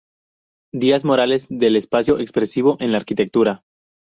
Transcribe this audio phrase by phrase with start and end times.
[0.73, 3.61] Díaz Morales, del espacio expresivo en la arquitectura.